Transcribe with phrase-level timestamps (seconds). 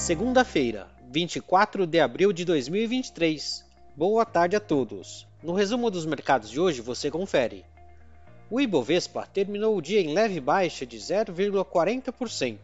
[0.00, 3.66] Segunda-feira, 24 de abril de 2023.
[3.94, 5.28] Boa tarde a todos.
[5.42, 7.66] No resumo dos mercados de hoje você confere.
[8.50, 12.56] O Ibovespa terminou o dia em leve baixa de 0,40%,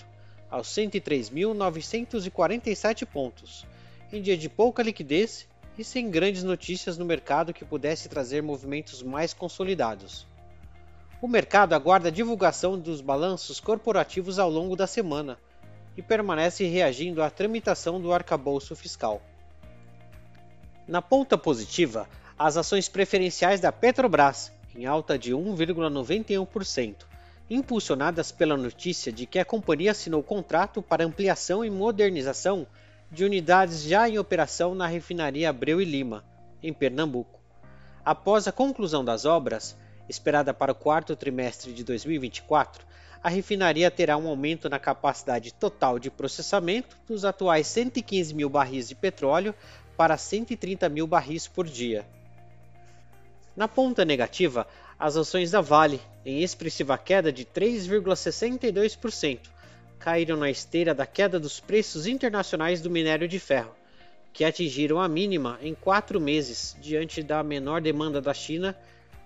[0.51, 3.67] aos 103.947 pontos,
[4.11, 5.47] em dia de pouca liquidez
[5.77, 10.27] e sem grandes notícias no mercado que pudesse trazer movimentos mais consolidados.
[11.21, 15.39] O mercado aguarda a divulgação dos balanços corporativos ao longo da semana
[15.97, 19.23] e permanece reagindo à tramitação do arcabouço fiscal.
[20.87, 26.95] Na ponta positiva, as ações preferenciais da Petrobras, em alta de 1,91%,
[27.49, 32.67] impulsionadas pela notícia de que a companhia assinou contrato para ampliação e modernização
[33.11, 36.25] de unidades já em operação na refinaria Abreu e Lima,
[36.63, 37.41] em Pernambuco.
[38.05, 39.77] Após a conclusão das obras,
[40.09, 42.87] esperada para o quarto trimestre de 2024,
[43.23, 48.89] a refinaria terá um aumento na capacidade total de processamento dos atuais 115 mil barris
[48.89, 49.55] de petróleo
[49.97, 52.07] para 130 mil barris por dia.
[53.57, 54.67] Na ponta negativa,
[54.99, 59.41] as ações da Vale, em expressiva queda de 3,62%,
[59.99, 63.75] caíram na esteira da queda dos preços internacionais do minério de ferro,
[64.33, 68.77] que atingiram a mínima em quatro meses diante da menor demanda da China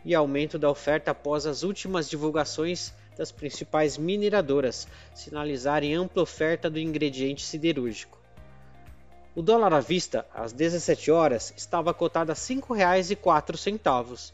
[0.04, 6.78] e aumento da oferta após as últimas divulgações das principais mineradoras sinalizarem ampla oferta do
[6.78, 8.18] ingrediente siderúrgico.
[9.34, 14.32] O dólar à vista, às 17 horas, estava cotado a R$ 5,04,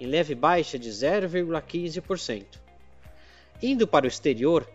[0.00, 2.44] em leve baixa de 0,15%.
[3.62, 4.68] Indo para o exterior,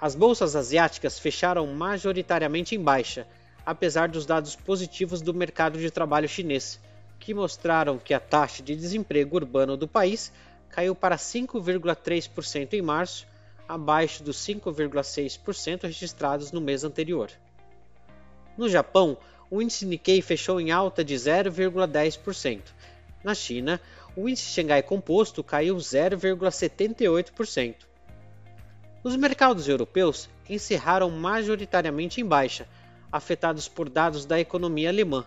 [0.00, 3.26] as bolsas asiáticas fecharam majoritariamente em baixa,
[3.64, 6.78] apesar dos dados positivos do mercado de trabalho chinês,
[7.22, 10.32] que mostraram que a taxa de desemprego urbano do país
[10.68, 13.28] caiu para 5,3% em março,
[13.68, 17.30] abaixo dos 5,6% registrados no mês anterior.
[18.58, 19.16] No Japão,
[19.48, 22.60] o índice Nikkei fechou em alta de 0,10%.
[23.22, 23.80] Na China,
[24.16, 27.86] o índice Xangai Composto caiu 0,78%.
[29.04, 32.66] Os mercados europeus encerraram majoritariamente em baixa,
[33.12, 35.24] afetados por dados da economia alemã,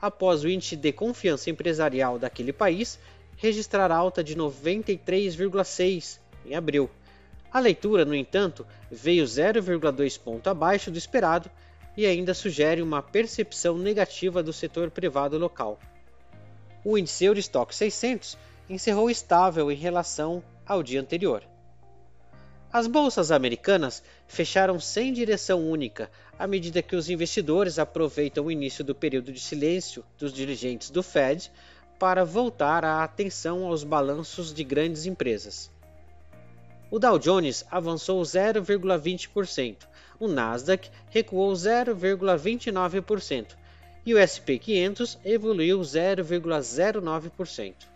[0.00, 2.98] após o índice de confiança empresarial daquele país
[3.36, 6.90] registrar alta de 93,6 em abril.
[7.52, 11.50] A leitura, no entanto, veio 0,2 ponto abaixo do esperado
[11.96, 15.78] e ainda sugere uma percepção negativa do setor privado local.
[16.84, 18.36] O índice Eurostock 600
[18.68, 21.42] encerrou estável em relação ao dia anterior.
[22.76, 28.84] As bolsas americanas fecharam sem direção única à medida que os investidores aproveitam o início
[28.84, 31.50] do período de silêncio dos dirigentes do Fed
[31.98, 35.70] para voltar a atenção aos balanços de grandes empresas.
[36.90, 39.88] O Dow Jones avançou 0,20%,
[40.20, 43.56] o Nasdaq recuou 0,29%
[44.04, 47.95] e o SP 500 evoluiu 0,09%.